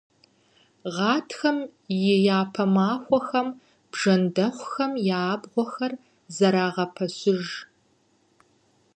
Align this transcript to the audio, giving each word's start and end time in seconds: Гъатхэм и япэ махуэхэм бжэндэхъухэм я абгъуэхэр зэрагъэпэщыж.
Гъатхэм 0.95 1.57
и 2.11 2.15
япэ 2.39 2.65
махуэхэм 2.75 3.47
бжэндэхъухэм 3.91 4.91
я 5.17 5.19
абгъуэхэр 5.33 5.93
зэрагъэпэщыж. 6.35 7.45